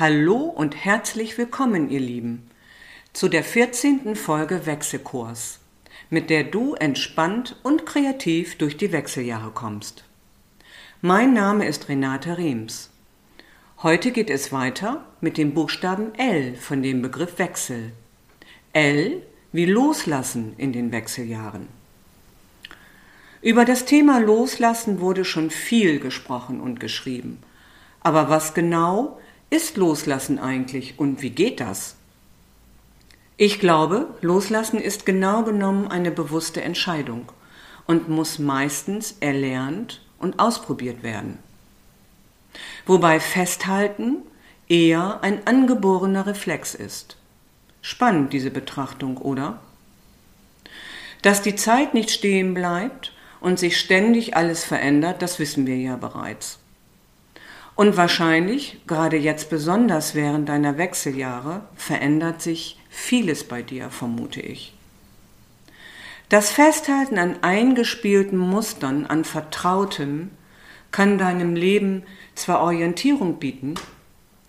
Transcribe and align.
Hallo 0.00 0.36
und 0.36 0.76
herzlich 0.84 1.38
willkommen, 1.38 1.90
ihr 1.90 1.98
Lieben, 1.98 2.48
zu 3.12 3.28
der 3.28 3.42
14. 3.42 4.14
Folge 4.14 4.64
Wechselkurs, 4.64 5.58
mit 6.08 6.30
der 6.30 6.44
du 6.44 6.74
entspannt 6.74 7.56
und 7.64 7.84
kreativ 7.84 8.56
durch 8.58 8.76
die 8.76 8.92
Wechseljahre 8.92 9.50
kommst. 9.50 10.04
Mein 11.02 11.34
Name 11.34 11.66
ist 11.66 11.88
Renate 11.88 12.38
Rems. 12.38 12.90
Heute 13.82 14.12
geht 14.12 14.30
es 14.30 14.52
weiter 14.52 15.04
mit 15.20 15.36
dem 15.36 15.52
Buchstaben 15.52 16.14
L 16.14 16.54
von 16.54 16.80
dem 16.80 17.02
Begriff 17.02 17.40
Wechsel. 17.40 17.90
L 18.74 19.20
wie 19.50 19.66
Loslassen 19.66 20.54
in 20.58 20.72
den 20.72 20.92
Wechseljahren. 20.92 21.66
Über 23.42 23.64
das 23.64 23.84
Thema 23.84 24.20
Loslassen 24.20 25.00
wurde 25.00 25.24
schon 25.24 25.50
viel 25.50 25.98
gesprochen 25.98 26.60
und 26.60 26.78
geschrieben. 26.78 27.42
Aber 28.00 28.28
was 28.28 28.54
genau 28.54 29.18
ist 29.50 29.76
Loslassen 29.76 30.38
eigentlich 30.38 30.98
und 30.98 31.22
wie 31.22 31.30
geht 31.30 31.60
das? 31.60 31.96
Ich 33.36 33.60
glaube, 33.60 34.08
Loslassen 34.20 34.80
ist 34.80 35.06
genau 35.06 35.44
genommen 35.44 35.88
eine 35.88 36.10
bewusste 36.10 36.60
Entscheidung 36.60 37.30
und 37.86 38.08
muss 38.08 38.38
meistens 38.38 39.16
erlernt 39.20 40.02
und 40.18 40.38
ausprobiert 40.38 41.02
werden. 41.02 41.38
Wobei 42.84 43.20
Festhalten 43.20 44.16
eher 44.68 45.20
ein 45.22 45.46
angeborener 45.46 46.26
Reflex 46.26 46.74
ist. 46.74 47.16
Spannend 47.80 48.32
diese 48.32 48.50
Betrachtung, 48.50 49.16
oder? 49.16 49.60
Dass 51.22 51.40
die 51.42 51.54
Zeit 51.54 51.94
nicht 51.94 52.10
stehen 52.10 52.54
bleibt 52.54 53.12
und 53.40 53.58
sich 53.58 53.78
ständig 53.78 54.36
alles 54.36 54.64
verändert, 54.64 55.22
das 55.22 55.38
wissen 55.38 55.66
wir 55.66 55.76
ja 55.76 55.96
bereits. 55.96 56.58
Und 57.78 57.96
wahrscheinlich, 57.96 58.80
gerade 58.88 59.16
jetzt 59.16 59.50
besonders 59.50 60.16
während 60.16 60.48
deiner 60.48 60.78
Wechseljahre, 60.78 61.62
verändert 61.76 62.42
sich 62.42 62.76
vieles 62.90 63.44
bei 63.44 63.62
dir, 63.62 63.88
vermute 63.90 64.40
ich. 64.40 64.74
Das 66.28 66.50
Festhalten 66.50 67.18
an 67.18 67.36
eingespielten 67.42 68.36
Mustern, 68.36 69.06
an 69.06 69.22
Vertrautem, 69.22 70.30
kann 70.90 71.18
deinem 71.18 71.54
Leben 71.54 72.02
zwar 72.34 72.62
Orientierung 72.62 73.38
bieten 73.38 73.76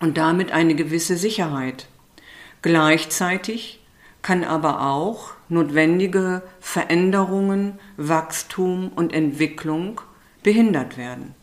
und 0.00 0.18
damit 0.18 0.50
eine 0.50 0.74
gewisse 0.74 1.16
Sicherheit. 1.16 1.86
Gleichzeitig 2.60 3.84
kann 4.22 4.42
aber 4.42 4.84
auch 4.84 5.30
notwendige 5.48 6.42
Veränderungen, 6.58 7.78
Wachstum 7.96 8.88
und 8.88 9.12
Entwicklung 9.14 10.00
behindert 10.42 10.96
werden. 10.96 11.36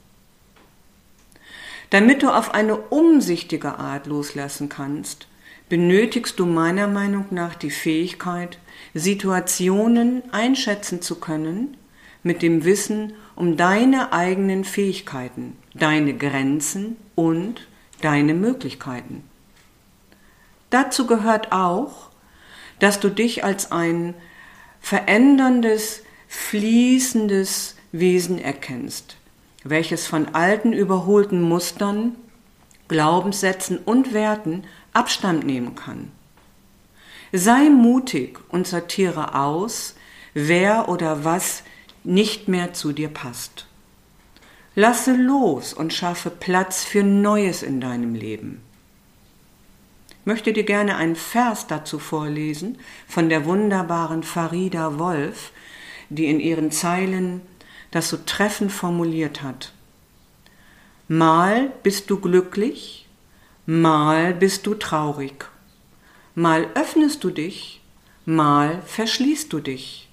Damit 1.90 2.22
du 2.22 2.30
auf 2.30 2.54
eine 2.54 2.78
umsichtige 2.78 3.80
Art 3.80 4.06
loslassen 4.06 4.70
kannst, 4.70 5.28
benötigst 5.70 6.40
du 6.40 6.46
meiner 6.46 6.88
Meinung 6.88 7.26
nach 7.32 7.56
die 7.56 7.72
Fähigkeit, 7.72 8.60
Situationen 8.94 10.24
einschätzen 10.32 11.02
zu 11.02 11.16
können, 11.16 11.78
mit 12.22 12.42
dem 12.42 12.66
Wissen 12.66 13.14
um 13.36 13.56
deine 13.56 14.12
eigenen 14.12 14.66
Fähigkeiten, 14.66 15.58
deine 15.74 16.16
Grenzen 16.16 16.98
und 17.16 17.68
deine 18.02 18.34
Möglichkeiten. 18.34 19.24
Dazu 20.70 21.08
gehört 21.08 21.52
auch, 21.52 22.10
dass 22.80 23.00
du 23.00 23.10
dich 23.10 23.44
als 23.44 23.72
ein 23.72 24.14
veränderndes, 24.80 26.04
fließendes 26.28 27.76
Wesen 27.92 28.40
erkennst, 28.40 29.18
welches 29.64 30.08
von 30.08 30.34
alten 30.34 30.74
überholten 30.74 31.42
Mustern, 31.42 32.16
Glaubenssätzen 32.88 33.78
und 33.78 34.14
Werten 34.14 34.64
Abstand 34.94 35.46
nehmen 35.46 35.76
kann. 35.76 36.12
Sei 37.32 37.70
mutig 37.70 38.40
und 38.50 38.66
sortiere 38.66 39.36
aus, 39.36 39.96
wer 40.34 40.90
oder 40.90 41.24
was 41.24 41.64
nicht 42.04 42.48
mehr 42.48 42.74
zu 42.74 42.92
dir 42.92 43.10
passt. 43.10 43.68
Lasse 44.76 45.14
los 45.14 45.74
und 45.74 45.94
schaffe 45.94 46.30
Platz 46.30 46.84
für 46.84 47.04
Neues 47.04 47.64
in 47.64 47.82
deinem 47.82 48.16
Leben. 48.16 48.62
Ich 50.10 50.26
möchte 50.26 50.54
dir 50.54 50.64
gerne 50.64 50.96
einen 50.96 51.16
Vers 51.16 51.68
dazu 51.68 52.00
vorlesen 52.00 52.78
von 53.08 53.30
der 53.30 53.46
wunderbaren 53.46 54.24
Farida 54.24 54.98
Wolf, 54.98 55.52
die 56.10 56.28
in 56.28 56.40
ihren 56.40 56.72
Zeilen 56.72 57.42
das 57.92 58.10
so 58.10 58.18
treffend 58.26 58.72
formuliert 58.72 59.42
hat. 59.42 59.74
Mal 61.08 61.72
bist 61.84 62.10
du 62.10 62.20
glücklich, 62.20 63.08
mal 63.66 64.34
bist 64.34 64.68
du 64.68 64.76
traurig, 64.76 65.46
mal 66.36 66.68
öffnest 66.76 67.24
du 67.24 67.32
dich, 67.32 67.82
mal 68.26 68.82
verschließt 68.84 69.52
du 69.52 69.60
dich. 69.60 70.10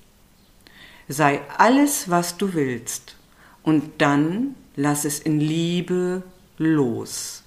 Sei 1.09 1.41
alles, 1.59 2.09
was 2.09 2.37
du 2.37 2.55
willst, 2.55 3.17
und 3.63 4.01
dann 4.01 4.55
lass 4.75 5.05
es 5.05 5.19
in 5.19 5.41
Liebe 5.41 6.23
los. 6.57 7.43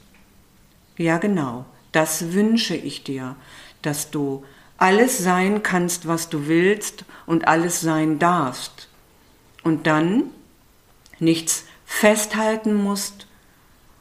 Ja 0.97 1.17
genau, 1.17 1.65
das 1.91 2.33
wünsche 2.33 2.75
ich 2.75 3.03
dir, 3.03 3.35
dass 3.81 4.11
du 4.11 4.43
alles 4.77 5.17
sein 5.17 5.63
kannst, 5.63 6.07
was 6.07 6.29
du 6.29 6.47
willst 6.47 7.05
und 7.25 7.47
alles 7.47 7.81
sein 7.81 8.19
darfst 8.19 8.88
und 9.69 9.85
dann 9.85 10.23
nichts 11.19 11.65
festhalten 11.85 12.73
musst 12.73 13.27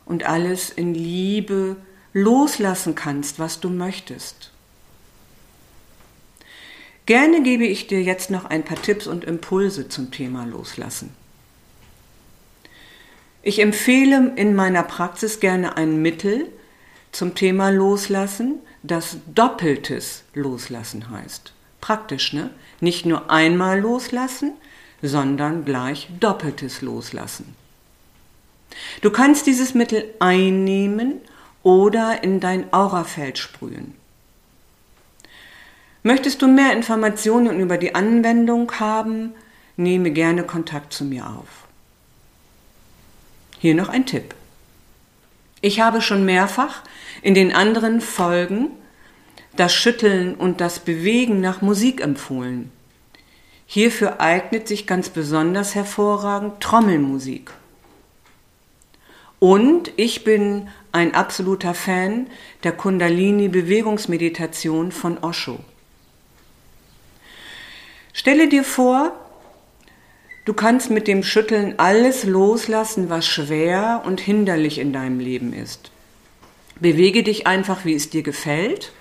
und 0.06 0.24
alles 0.24 0.70
in 0.70 0.94
Liebe 0.94 1.76
loslassen 2.14 2.94
kannst, 2.94 3.38
was 3.38 3.60
du 3.60 3.68
möchtest. 3.68 4.50
Gerne 7.04 7.42
gebe 7.42 7.66
ich 7.66 7.86
dir 7.86 8.02
jetzt 8.02 8.30
noch 8.30 8.46
ein 8.46 8.64
paar 8.64 8.80
Tipps 8.80 9.06
und 9.06 9.24
Impulse 9.24 9.90
zum 9.90 10.10
Thema 10.10 10.46
Loslassen. 10.46 11.10
Ich 13.42 13.60
empfehle 13.60 14.32
in 14.36 14.54
meiner 14.54 14.82
Praxis 14.82 15.38
gerne 15.38 15.76
ein 15.76 16.00
Mittel 16.00 16.46
zum 17.12 17.34
Thema 17.34 17.68
Loslassen, 17.70 18.60
das 18.82 19.18
doppeltes 19.26 20.24
Loslassen 20.32 21.10
heißt. 21.10 21.52
Praktisch, 21.82 22.32
ne? 22.32 22.48
Nicht 22.80 23.04
nur 23.04 23.30
einmal 23.30 23.80
loslassen, 23.80 24.54
sondern 25.02 25.64
gleich 25.64 26.08
doppeltes 26.20 26.82
Loslassen. 26.82 27.54
Du 29.00 29.10
kannst 29.10 29.46
dieses 29.46 29.74
Mittel 29.74 30.04
einnehmen 30.18 31.20
oder 31.62 32.22
in 32.22 32.40
dein 32.40 32.72
Aurafeld 32.72 33.38
sprühen. 33.38 33.94
Möchtest 36.02 36.42
du 36.42 36.48
mehr 36.48 36.72
Informationen 36.72 37.60
über 37.60 37.76
die 37.76 37.94
Anwendung 37.94 38.72
haben, 38.80 39.34
nehme 39.76 40.10
gerne 40.10 40.44
Kontakt 40.44 40.92
zu 40.92 41.04
mir 41.04 41.26
auf. 41.26 41.66
Hier 43.58 43.74
noch 43.74 43.88
ein 43.88 44.06
Tipp. 44.06 44.34
Ich 45.60 45.80
habe 45.80 46.00
schon 46.00 46.24
mehrfach 46.24 46.82
in 47.22 47.34
den 47.34 47.52
anderen 47.52 48.00
Folgen 48.00 48.70
das 49.56 49.74
Schütteln 49.74 50.36
und 50.36 50.60
das 50.60 50.78
Bewegen 50.78 51.40
nach 51.40 51.62
Musik 51.62 52.00
empfohlen. 52.00 52.70
Hierfür 53.70 54.18
eignet 54.18 54.66
sich 54.66 54.86
ganz 54.86 55.10
besonders 55.10 55.74
hervorragend 55.74 56.62
Trommelmusik. 56.62 57.50
Und 59.40 59.92
ich 59.96 60.24
bin 60.24 60.70
ein 60.90 61.14
absoluter 61.14 61.74
Fan 61.74 62.28
der 62.64 62.72
Kundalini-Bewegungsmeditation 62.72 64.90
von 64.90 65.18
Osho. 65.18 65.58
Stelle 68.14 68.48
dir 68.48 68.64
vor, 68.64 69.12
du 70.46 70.54
kannst 70.54 70.88
mit 70.88 71.06
dem 71.06 71.22
Schütteln 71.22 71.74
alles 71.76 72.24
loslassen, 72.24 73.10
was 73.10 73.26
schwer 73.26 74.00
und 74.06 74.18
hinderlich 74.18 74.78
in 74.78 74.94
deinem 74.94 75.20
Leben 75.20 75.52
ist. 75.52 75.90
Bewege 76.80 77.22
dich 77.22 77.46
einfach, 77.46 77.84
wie 77.84 77.94
es 77.94 78.08
dir 78.08 78.22
gefällt 78.22 78.92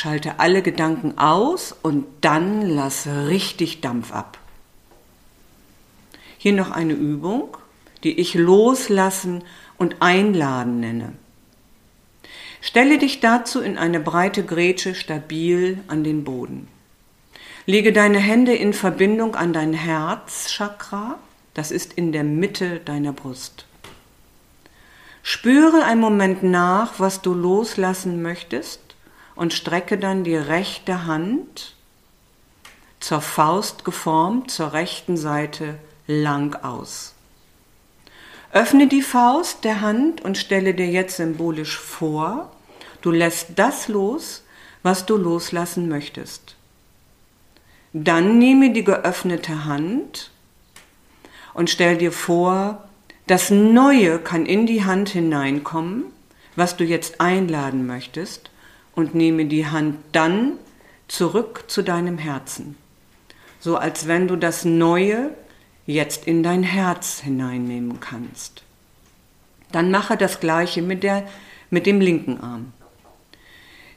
Schalte 0.00 0.38
alle 0.38 0.62
Gedanken 0.62 1.18
aus 1.18 1.74
und 1.82 2.06
dann 2.20 2.62
lasse 2.62 3.26
richtig 3.26 3.80
Dampf 3.80 4.12
ab. 4.12 4.38
Hier 6.36 6.52
noch 6.52 6.70
eine 6.70 6.92
Übung, 6.92 7.56
die 8.04 8.20
ich 8.20 8.34
loslassen 8.34 9.42
und 9.76 9.96
einladen 9.98 10.78
nenne. 10.78 11.14
Stelle 12.60 12.98
dich 12.98 13.18
dazu 13.18 13.60
in 13.60 13.76
eine 13.76 13.98
breite 13.98 14.44
Grätsche 14.44 14.94
stabil 14.94 15.82
an 15.88 16.04
den 16.04 16.22
Boden. 16.22 16.68
Lege 17.66 17.92
deine 17.92 18.20
Hände 18.20 18.54
in 18.54 18.74
Verbindung 18.74 19.34
an 19.34 19.52
dein 19.52 19.72
Herzchakra, 19.72 21.18
das 21.54 21.72
ist 21.72 21.92
in 21.92 22.12
der 22.12 22.22
Mitte 22.22 22.78
deiner 22.84 23.12
Brust. 23.12 23.66
Spüre 25.24 25.82
einen 25.82 26.00
Moment 26.00 26.44
nach, 26.44 27.00
was 27.00 27.20
du 27.20 27.34
loslassen 27.34 28.22
möchtest 28.22 28.87
und 29.38 29.52
strecke 29.52 29.98
dann 29.98 30.24
die 30.24 30.34
rechte 30.34 31.06
Hand 31.06 31.76
zur 32.98 33.20
Faust 33.20 33.84
geformt 33.84 34.50
zur 34.50 34.72
rechten 34.72 35.16
Seite 35.16 35.78
lang 36.08 36.56
aus. 36.64 37.14
Öffne 38.52 38.88
die 38.88 39.00
Faust 39.00 39.62
der 39.62 39.80
Hand 39.80 40.22
und 40.22 40.38
stelle 40.38 40.74
dir 40.74 40.88
jetzt 40.88 41.18
symbolisch 41.18 41.78
vor, 41.78 42.50
du 43.00 43.12
lässt 43.12 43.50
das 43.54 43.86
los, 43.86 44.42
was 44.82 45.06
du 45.06 45.16
loslassen 45.16 45.88
möchtest. 45.88 46.56
Dann 47.92 48.38
nehme 48.38 48.72
die 48.72 48.82
geöffnete 48.82 49.66
Hand 49.66 50.32
und 51.54 51.70
stell 51.70 51.96
dir 51.96 52.10
vor, 52.10 52.88
das 53.28 53.50
Neue 53.50 54.18
kann 54.18 54.46
in 54.46 54.66
die 54.66 54.84
Hand 54.84 55.10
hineinkommen, 55.10 56.06
was 56.56 56.76
du 56.76 56.82
jetzt 56.82 57.20
einladen 57.20 57.86
möchtest, 57.86 58.50
und 58.98 59.14
nehme 59.14 59.44
die 59.44 59.64
Hand 59.64 59.96
dann 60.10 60.54
zurück 61.06 61.66
zu 61.68 61.82
deinem 61.82 62.18
Herzen. 62.18 62.74
So 63.60 63.76
als 63.76 64.08
wenn 64.08 64.26
du 64.26 64.34
das 64.34 64.64
Neue 64.64 65.30
jetzt 65.86 66.26
in 66.26 66.42
dein 66.42 66.64
Herz 66.64 67.20
hineinnehmen 67.20 68.00
kannst. 68.00 68.64
Dann 69.70 69.92
mache 69.92 70.16
das 70.16 70.40
gleiche 70.40 70.82
mit, 70.82 71.04
der, 71.04 71.28
mit 71.70 71.86
dem 71.86 72.00
linken 72.00 72.40
Arm. 72.40 72.72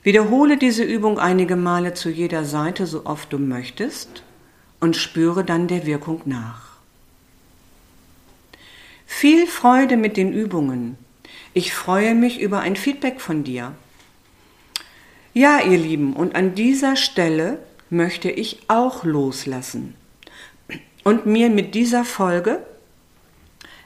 Wiederhole 0.04 0.58
diese 0.58 0.84
Übung 0.84 1.18
einige 1.18 1.56
Male 1.56 1.96
zu 1.96 2.12
jeder 2.12 2.46
Seite, 2.46 2.86
so 2.86 3.08
oft 3.08 3.34
du 3.34 3.40
möchtest, 3.40 4.22
und 4.80 4.96
spüre 4.96 5.44
dann 5.44 5.68
der 5.68 5.88
Wirkung 5.88 6.22
nach. 6.26 6.78
Viel 9.08 9.48
Freude 9.48 9.98
mit 9.98 10.16
den 10.16 10.32
Übungen. 10.32 10.96
Ich 11.56 11.74
freue 11.74 12.14
mich 12.14 12.40
über 12.40 12.60
ein 12.60 12.76
Feedback 12.76 13.20
von 13.20 13.44
dir. 13.44 13.74
Ja, 15.34 15.62
ihr 15.62 15.78
Lieben, 15.78 16.12
und 16.14 16.36
an 16.36 16.56
dieser 16.56 16.98
Stelle 16.98 17.60
möchte 17.90 18.30
ich 18.30 18.60
auch 18.68 19.06
loslassen 19.06 19.96
und 21.06 21.26
mir 21.26 21.50
mit 21.50 21.74
dieser 21.74 22.04
Folge 22.04 22.62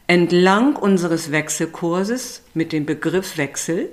entlang 0.07 0.75
unseres 0.75 1.31
Wechselkurses 1.31 2.41
mit 2.55 2.71
dem 2.73 2.87
Begriff 2.87 3.37
Wechsel 3.37 3.89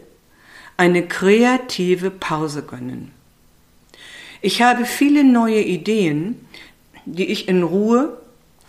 eine 0.78 1.06
kreative 1.06 2.10
Pause 2.10 2.62
gönnen. 2.62 3.12
Ich 4.40 4.62
habe 4.62 4.86
viele 4.86 5.22
neue 5.22 5.60
Ideen, 5.60 6.46
die 7.04 7.26
ich 7.26 7.48
in 7.48 7.62
Ruhe 7.62 8.18